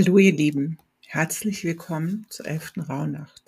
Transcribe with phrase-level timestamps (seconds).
[0.00, 0.78] Hallo ihr Lieben,
[1.08, 3.42] herzlich willkommen zur elften Rauhnacht.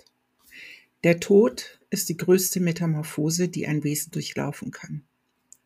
[1.05, 5.05] Der Tod ist die größte Metamorphose, die ein Wesen durchlaufen kann.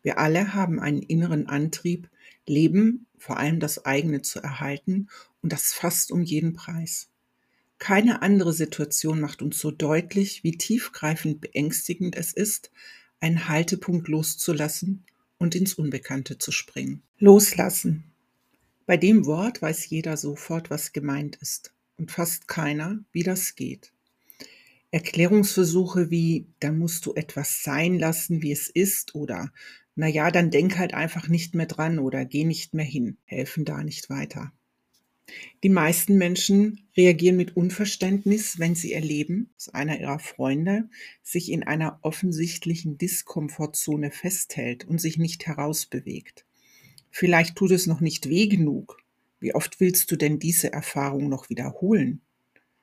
[0.03, 2.07] Wir alle haben einen inneren Antrieb,
[2.45, 5.07] Leben, vor allem das eigene zu erhalten
[5.41, 7.09] und das fast um jeden Preis.
[7.79, 12.69] Keine andere Situation macht uns so deutlich, wie tiefgreifend beängstigend es ist,
[13.19, 15.03] einen Haltepunkt loszulassen
[15.39, 17.01] und ins Unbekannte zu springen.
[17.17, 18.03] Loslassen.
[18.85, 23.91] Bei dem Wort weiß jeder sofort, was gemeint ist und fast keiner, wie das geht.
[24.91, 29.51] Erklärungsversuche wie, dann musst du etwas sein lassen, wie es ist oder
[29.95, 33.65] na ja, dann denk halt einfach nicht mehr dran oder geh nicht mehr hin, helfen
[33.65, 34.51] da nicht weiter.
[35.63, 40.89] Die meisten Menschen reagieren mit Unverständnis, wenn sie erleben, dass einer ihrer Freunde
[41.23, 46.44] sich in einer offensichtlichen Diskomfortzone festhält und sich nicht herausbewegt.
[47.17, 49.01] Vielleicht tut es noch nicht weh genug.
[49.39, 52.19] Wie oft willst du denn diese Erfahrung noch wiederholen?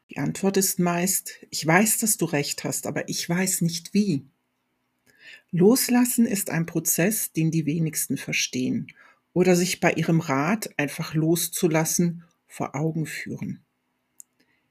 [0.08, 4.24] Die Antwort ist meist, ich weiß, dass du recht hast, aber ich weiß nicht wie.
[5.50, 8.86] Loslassen ist ein Prozess, den die wenigsten verstehen
[9.34, 13.60] oder sich bei ihrem Rat einfach loszulassen vor Augen führen.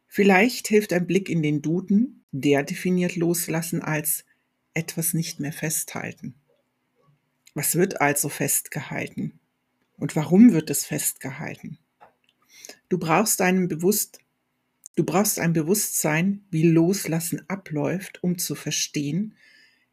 [0.07, 4.25] Vielleicht hilft ein Blick in den Duden, der definiert Loslassen als
[4.73, 6.33] etwas nicht mehr festhalten.
[7.53, 9.37] Was wird also festgehalten?
[10.01, 11.77] Und warum wird es festgehalten?
[12.89, 14.17] Du brauchst einen bewusst,
[14.95, 19.35] du brauchst ein Bewusstsein, wie Loslassen abläuft, um zu verstehen,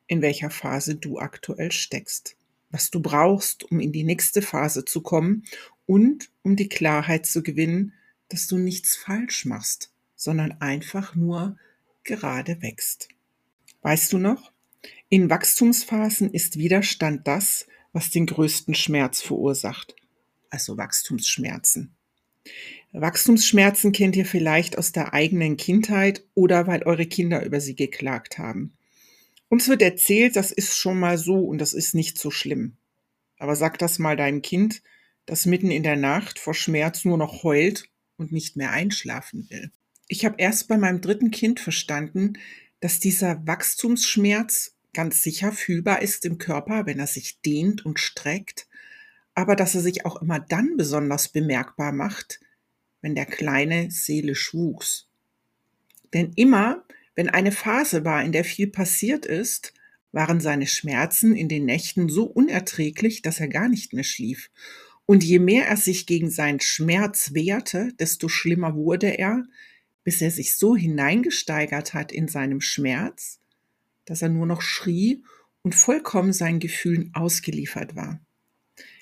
[0.07, 2.39] in welcher Phase du aktuell steckst,
[2.71, 5.45] was du brauchst, um in die nächste Phase zu kommen
[5.85, 7.93] und um die Klarheit zu gewinnen,
[8.31, 11.59] dass du nichts falsch machst, sondern einfach nur
[12.05, 13.11] gerade wächst.
[13.83, 14.53] Weißt du noch?
[15.11, 19.95] In Wachstumsphasen ist Widerstand das, was den größten Schmerz verursacht,
[20.51, 21.95] also Wachstumsschmerzen.
[22.93, 28.39] Wachstumsschmerzen kennt ihr vielleicht aus der eigenen Kindheit oder weil eure Kinder über sie geklagt
[28.39, 28.73] haben.
[29.49, 32.77] Uns wird erzählt, das ist schon mal so und das ist nicht so schlimm.
[33.39, 34.83] Aber sag das mal deinem Kind,
[35.27, 39.71] das mitten in der Nacht vor Schmerz nur noch heult und nicht mehr einschlafen will.
[40.09, 42.35] Ich habe erst bei meinem dritten Kind verstanden,
[42.81, 48.68] dass dieser Wachstumsschmerz ganz sicher fühlbar ist im Körper, wenn er sich dehnt und streckt,
[49.39, 52.41] aber dass er sich auch immer dann besonders bemerkbar macht,
[53.03, 55.07] wenn der Kleine seelisch wuchs.
[56.13, 56.85] Denn immer,
[57.15, 59.75] wenn eine Phase war, in der viel passiert ist,
[60.11, 64.51] waren seine Schmerzen in den Nächten so unerträglich, dass er gar nicht mehr schlief
[65.07, 69.45] und je mehr er sich gegen seinen Schmerz wehrte, desto schlimmer wurde er,
[70.03, 73.39] bis er sich so hineingesteigert hat in seinem Schmerz,
[74.05, 75.23] dass er nur noch schrie
[75.63, 78.19] und vollkommen seinen Gefühlen ausgeliefert war.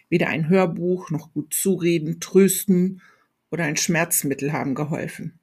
[0.09, 3.03] Weder ein Hörbuch noch gut zureden, trösten
[3.51, 5.39] oder ein Schmerzmittel haben geholfen.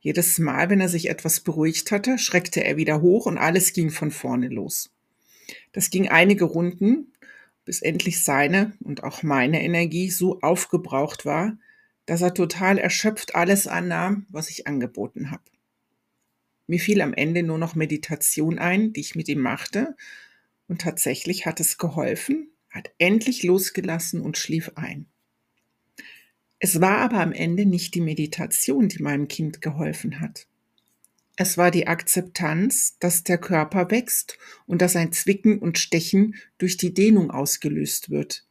[0.00, 3.90] Jedes Mal, wenn er sich etwas beruhigt hatte, schreckte er wieder hoch und alles ging
[3.90, 4.90] von vorne los.
[5.72, 7.12] Das ging einige Runden,
[7.64, 11.58] bis endlich seine und auch meine Energie so aufgebraucht war,
[12.06, 15.42] dass er total erschöpft alles annahm, was ich angeboten habe.
[16.66, 19.96] Mir fiel am Ende nur noch Meditation ein, die ich mit ihm machte,
[20.68, 25.06] und tatsächlich hat es geholfen, hat endlich losgelassen und schlief ein.
[26.60, 30.46] Es war aber am Ende nicht die Meditation, die meinem Kind geholfen hat.
[31.36, 36.76] Es war die Akzeptanz, dass der Körper wächst und dass ein Zwicken und Stechen durch
[36.76, 38.44] die Dehnung ausgelöst wird.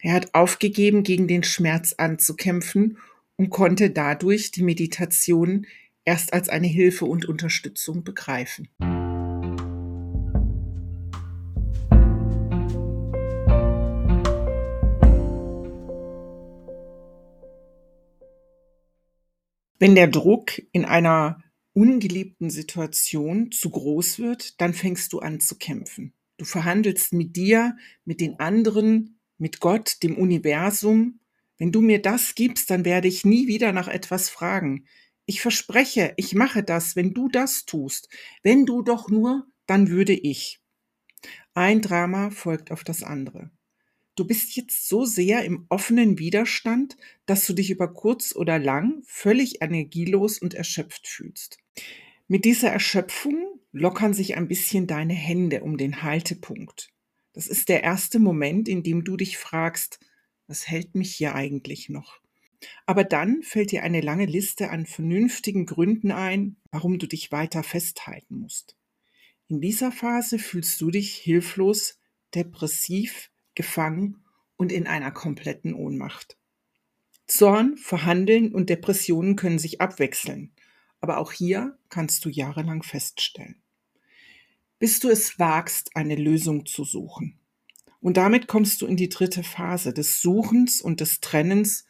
[0.00, 2.98] Er hat aufgegeben, gegen den Schmerz anzukämpfen
[3.36, 5.66] und konnte dadurch die Meditation
[6.04, 8.68] erst als eine Hilfe und Unterstützung begreifen.
[19.80, 21.42] Wenn der Druck in einer
[21.72, 26.12] ungeliebten Situation zu groß wird, dann fängst du an zu kämpfen.
[26.36, 31.20] Du verhandelst mit dir, mit den anderen, mit Gott, dem Universum.
[31.56, 34.84] Wenn du mir das gibst, dann werde ich nie wieder nach etwas fragen.
[35.24, 38.10] Ich verspreche, ich mache das, wenn du das tust.
[38.42, 40.60] Wenn du doch nur, dann würde ich.
[41.54, 43.50] Ein Drama folgt auf das andere.
[44.20, 49.02] Du bist jetzt so sehr im offenen Widerstand, dass du dich über kurz oder lang
[49.06, 51.56] völlig energielos und erschöpft fühlst.
[52.28, 56.90] Mit dieser Erschöpfung lockern sich ein bisschen deine Hände um den Haltepunkt.
[57.32, 59.98] Das ist der erste Moment, in dem du dich fragst,
[60.46, 62.20] was hält mich hier eigentlich noch?
[62.84, 67.62] Aber dann fällt dir eine lange Liste an vernünftigen Gründen ein, warum du dich weiter
[67.62, 68.76] festhalten musst.
[69.48, 71.98] In dieser Phase fühlst du dich hilflos,
[72.34, 74.24] depressiv, gefangen
[74.56, 76.36] und in einer kompletten Ohnmacht.
[77.26, 80.52] Zorn, Verhandeln und Depressionen können sich abwechseln,
[81.00, 83.62] aber auch hier kannst du jahrelang feststellen.
[84.78, 87.38] Bis du es wagst, eine Lösung zu suchen.
[88.00, 91.86] Und damit kommst du in die dritte Phase des Suchens und des Trennens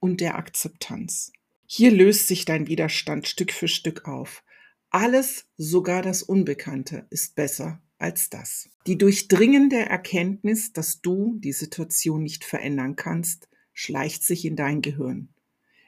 [0.00, 1.32] und der Akzeptanz.
[1.66, 4.42] Hier löst sich dein Widerstand Stück für Stück auf.
[4.90, 8.68] Alles, sogar das Unbekannte, ist besser als das.
[8.86, 15.28] Die durchdringende Erkenntnis, dass du die Situation nicht verändern kannst, schleicht sich in dein Gehirn.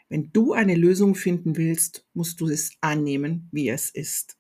[0.08, 4.36] Wenn du eine Lösung finden willst, musst du es annehmen, wie es ist.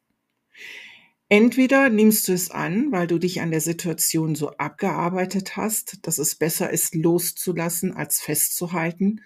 [1.28, 6.18] Entweder nimmst du es an, weil du dich an der Situation so abgearbeitet hast, dass
[6.18, 9.22] es besser ist, loszulassen, als festzuhalten,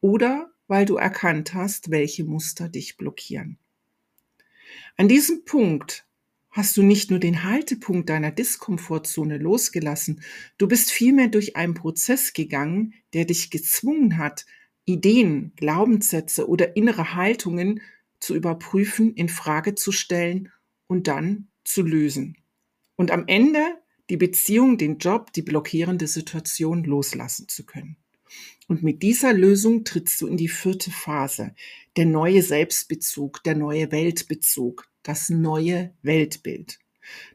[0.00, 3.58] oder weil du erkannt hast, welche Muster dich blockieren.
[4.96, 6.06] An diesem Punkt
[6.50, 10.22] hast du nicht nur den Haltepunkt deiner Diskomfortzone losgelassen,
[10.58, 14.46] du bist vielmehr durch einen Prozess gegangen, der dich gezwungen hat,
[14.84, 17.80] Ideen, Glaubenssätze oder innere Haltungen
[18.18, 20.50] zu überprüfen, in Frage zu stellen
[20.86, 22.36] und dann zu lösen.
[22.96, 23.60] Und am Ende
[24.10, 27.96] die Beziehung, den Job, die blockierende Situation loslassen zu können.
[28.66, 31.54] Und mit dieser Lösung trittst du in die vierte Phase,
[31.96, 36.78] der neue Selbstbezug, der neue Weltbezug, das neue Weltbild.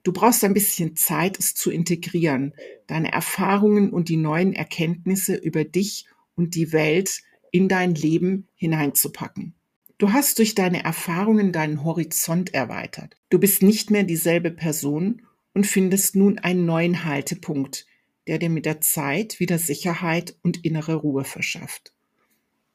[0.04, 2.54] Du brauchst ein bisschen Zeit, es zu integrieren,
[2.88, 6.06] deine Erfahrungen und die neuen Erkenntnisse über dich
[6.36, 9.56] und die Welt in dein Leben hineinzupacken.
[9.98, 13.18] Du hast durch deine Erfahrungen deinen Horizont erweitert.
[13.30, 15.24] Du bist nicht mehr dieselbe Person
[15.54, 17.88] und findest nun einen neuen Haltepunkt,
[18.27, 21.94] der dir mit der Zeit wieder Sicherheit und innere Ruhe verschafft.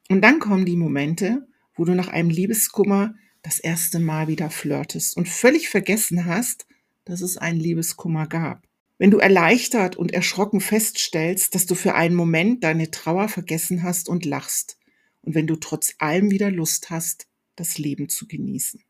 [0.09, 5.17] Und dann kommen die Momente, wo du nach einem Liebeskummer das erste Mal wieder flirtest
[5.17, 6.67] und völlig vergessen hast,
[7.05, 8.67] dass es einen Liebeskummer gab.
[8.97, 14.09] Wenn du erleichtert und erschrocken feststellst, dass du für einen Moment deine Trauer vergessen hast
[14.09, 14.77] und lachst.
[15.21, 18.83] Und wenn du trotz allem wieder Lust hast, das Leben zu genießen.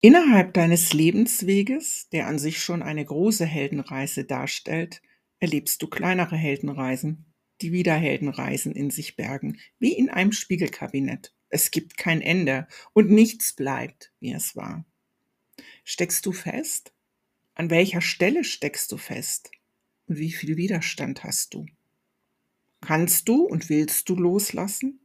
[0.00, 5.02] Innerhalb deines Lebensweges, der an sich schon eine große Heldenreise darstellt,
[5.40, 11.34] erlebst du kleinere Heldenreisen, die wieder Heldenreisen in sich bergen, wie in einem Spiegelkabinett.
[11.48, 14.84] Es gibt kein Ende und nichts bleibt, wie es war.
[15.82, 16.92] Steckst du fest?
[17.54, 19.50] An welcher Stelle steckst du fest?
[20.06, 21.66] Und wie viel Widerstand hast du?
[22.80, 25.00] Kannst du und willst du loslassen?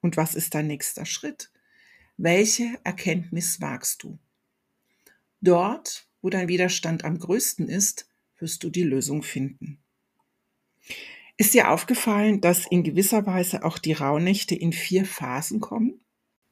[0.00, 1.52] Und was ist dein nächster Schritt?
[2.16, 4.18] Welche Erkenntnis wagst du?
[5.40, 8.08] Dort, wo dein Widerstand am größten ist,
[8.38, 9.78] wirst du die Lösung finden.
[11.36, 16.00] Ist dir aufgefallen, dass in gewisser Weise auch die Rauhnächte in vier Phasen kommen?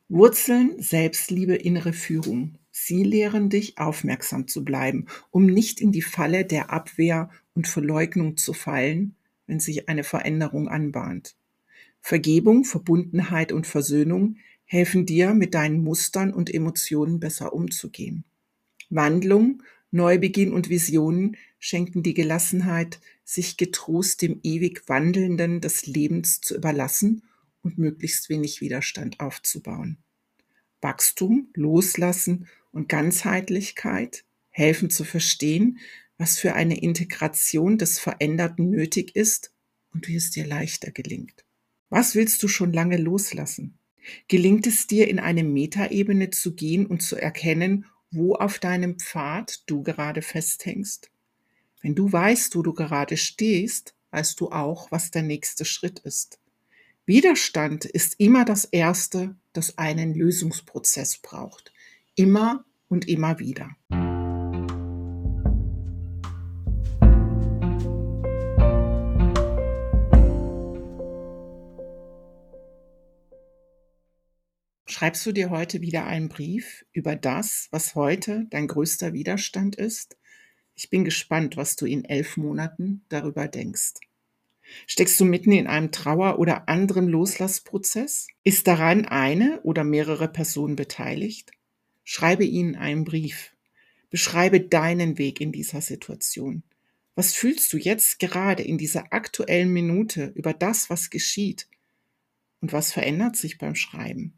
[0.08, 2.58] Wurzeln, Selbstliebe, innere Führung.
[2.70, 8.36] Sie lehren dich, aufmerksam zu bleiben, um nicht in die Falle der Abwehr und Verleugnung
[8.36, 9.16] zu fallen,
[9.48, 11.34] wenn sich eine Veränderung anbahnt.
[12.00, 18.24] Vergebung, Verbundenheit und Versöhnung helfen dir, mit deinen Mustern und Emotionen besser umzugehen.
[18.90, 26.56] Wandlung, Neubeginn und Visionen schenken die Gelassenheit, sich getrost dem ewig Wandelnden des Lebens zu
[26.56, 27.22] überlassen
[27.62, 29.98] und möglichst wenig Widerstand aufzubauen.
[30.80, 35.78] Wachstum, Loslassen und Ganzheitlichkeit helfen zu verstehen,
[36.18, 39.52] was für eine Integration des Veränderten nötig ist
[39.92, 41.44] und wie es dir leichter gelingt.
[41.88, 43.78] Was willst du schon lange loslassen?
[44.28, 49.62] Gelingt es dir, in eine Metaebene zu gehen und zu erkennen, wo auf deinem Pfad
[49.66, 51.10] du gerade festhängst.
[51.82, 56.38] Wenn du weißt, wo du gerade stehst, weißt du auch, was der nächste Schritt ist.
[57.04, 61.72] Widerstand ist immer das Erste, das einen Lösungsprozess braucht.
[62.16, 63.76] Immer und immer wieder.
[75.06, 80.16] Schreibst du dir heute wieder einen Brief über das, was heute dein größter Widerstand ist?
[80.74, 84.00] Ich bin gespannt, was du in elf Monaten darüber denkst.
[84.88, 88.26] Steckst du mitten in einem Trauer- oder anderen Loslassprozess?
[88.42, 91.52] Ist daran eine oder mehrere Personen beteiligt?
[92.02, 93.54] Schreibe ihnen einen Brief.
[94.10, 96.64] Beschreibe deinen Weg in dieser Situation.
[97.14, 101.68] Was fühlst du jetzt gerade in dieser aktuellen Minute über das, was geschieht?
[102.60, 104.36] Und was verändert sich beim Schreiben?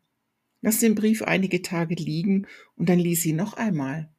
[0.60, 2.46] Lass den Brief einige Tage liegen
[2.76, 4.12] und dann lies ihn noch einmal.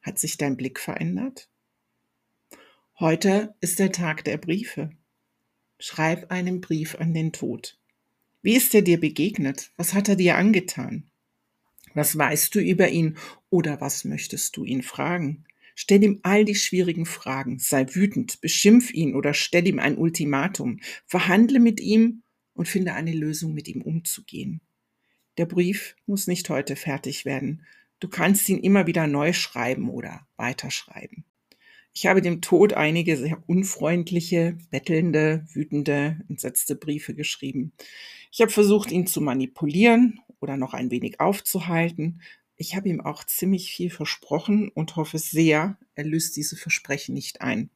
[0.00, 1.48] Hat sich dein Blick verändert?
[2.98, 4.90] Heute ist der Tag der Briefe.
[5.78, 7.78] Schreib einen Brief an den Tod.
[8.42, 9.70] Wie ist er dir begegnet?
[9.76, 11.10] Was hat er dir angetan?
[11.94, 13.16] Was weißt du über ihn
[13.50, 15.44] oder was möchtest du ihn fragen?
[15.74, 20.80] Stell ihm all die schwierigen Fragen, sei wütend, beschimpf ihn oder stell ihm ein Ultimatum,
[21.06, 22.22] verhandle mit ihm
[22.54, 24.60] und finde eine Lösung, mit ihm umzugehen.
[25.38, 27.64] Der Brief muss nicht heute fertig werden.
[28.00, 31.24] Du kannst ihn immer wieder neu schreiben oder weiterschreiben.
[31.94, 37.72] Ich habe dem Tod einige sehr unfreundliche, bettelnde, wütende, entsetzte Briefe geschrieben.
[38.30, 42.22] Ich habe versucht, ihn zu manipulieren oder noch ein wenig aufzuhalten.
[42.56, 47.40] Ich habe ihm auch ziemlich viel versprochen und hoffe sehr, er löst diese Versprechen nicht
[47.40, 47.70] ein.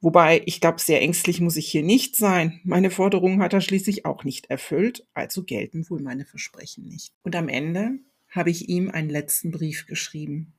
[0.00, 2.60] Wobei, ich glaube, sehr ängstlich muss ich hier nicht sein.
[2.62, 7.12] Meine Forderungen hat er schließlich auch nicht erfüllt, also gelten wohl meine Versprechen nicht.
[7.22, 10.52] Und am Ende habe ich ihm einen letzten Brief geschrieben.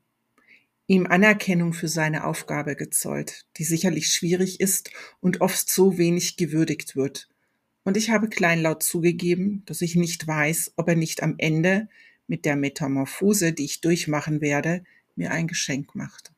[0.88, 4.92] Ihm Anerkennung für seine Aufgabe gezollt, die sicherlich schwierig ist
[5.22, 7.30] und oft so wenig gewürdigt wird.
[7.84, 11.88] Und ich habe kleinlaut zugegeben, dass ich nicht weiß, ob er nicht am Ende
[12.28, 14.84] mit der Metamorphose, die ich durchmachen werde,
[15.16, 16.34] mir ein Geschenk macht.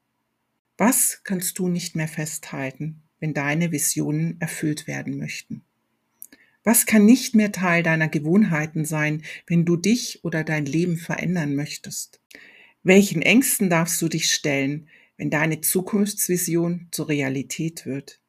[0.83, 5.61] Was kannst du nicht mehr festhalten, wenn deine Visionen erfüllt werden möchten?
[6.63, 11.53] Was kann nicht mehr Teil deiner Gewohnheiten sein, wenn du dich oder dein Leben verändern
[11.53, 12.19] möchtest?
[12.81, 18.19] Welchen Ängsten darfst du dich stellen, wenn deine Zukunftsvision zur Realität wird?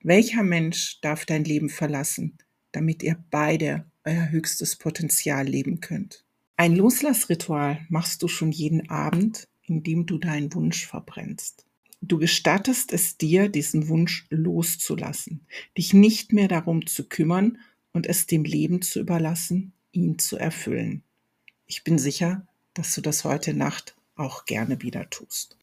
[0.00, 2.38] Welcher Mensch darf dein Leben verlassen,
[2.72, 6.24] damit ihr beide euer höchstes Potenzial leben könnt?
[6.56, 11.64] Ein Loslassritual machst du schon jeden Abend, indem du deinen Wunsch verbrennst.
[12.02, 15.46] Du gestattest es dir, diesen Wunsch loszulassen,
[15.76, 17.58] dich nicht mehr darum zu kümmern
[17.92, 21.02] und es dem Leben zu überlassen, ihn zu erfüllen.
[21.66, 25.56] Ich bin sicher, dass du das heute Nacht auch gerne wieder tust.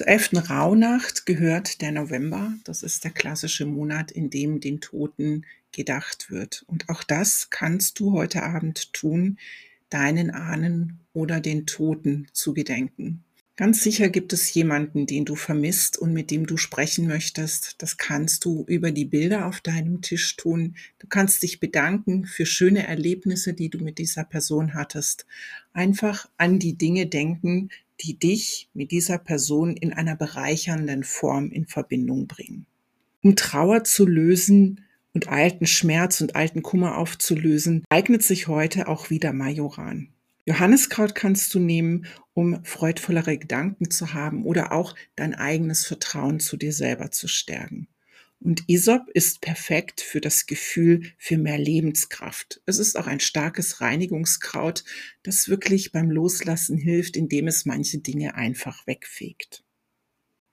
[0.00, 2.54] Zur elften Rauhnacht gehört der November.
[2.64, 6.64] Das ist der klassische Monat, in dem den Toten gedacht wird.
[6.68, 9.36] Und auch das kannst du heute Abend tun,
[9.90, 13.24] deinen Ahnen oder den Toten zu gedenken.
[13.56, 17.74] Ganz sicher gibt es jemanden, den du vermisst und mit dem du sprechen möchtest.
[17.82, 20.76] Das kannst du über die Bilder auf deinem Tisch tun.
[20.98, 25.26] Du kannst dich bedanken für schöne Erlebnisse, die du mit dieser Person hattest.
[25.74, 27.68] Einfach an die Dinge denken,
[28.02, 32.66] die dich mit dieser Person in einer bereichernden Form in Verbindung bringen.
[33.22, 39.10] Um Trauer zu lösen und alten Schmerz und alten Kummer aufzulösen, eignet sich heute auch
[39.10, 40.08] wieder Majoran.
[40.46, 46.56] Johanniskraut kannst du nehmen, um freudvollere Gedanken zu haben oder auch dein eigenes Vertrauen zu
[46.56, 47.88] dir selber zu stärken.
[48.42, 52.62] Und Isop ist perfekt für das Gefühl für mehr Lebenskraft.
[52.64, 54.82] Es ist auch ein starkes Reinigungskraut,
[55.22, 59.62] das wirklich beim Loslassen hilft, indem es manche Dinge einfach wegfegt.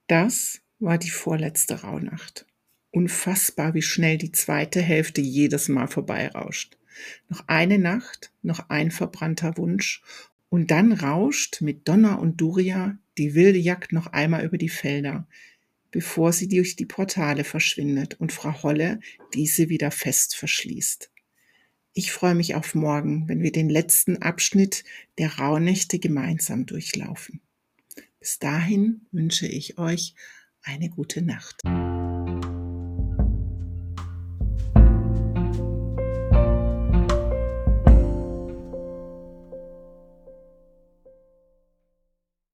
[0.06, 2.46] Das war die vorletzte Rauhnacht.
[2.90, 6.76] Unfassbar, wie schnell die zweite Hälfte jedes Mal vorbeirauscht.
[7.28, 10.02] Noch eine Nacht, noch ein verbrannter Wunsch
[10.50, 15.26] und dann rauscht mit Donner und Duria die wilde Jagd noch einmal über die Felder,
[15.90, 19.00] bevor sie durch die Portale verschwindet und Frau Holle
[19.34, 21.10] diese wieder fest verschließt.
[21.94, 24.84] Ich freue mich auf morgen, wenn wir den letzten Abschnitt
[25.18, 27.40] der Rauhnächte gemeinsam durchlaufen.
[28.20, 30.14] Bis dahin wünsche ich euch
[30.62, 31.62] eine gute Nacht.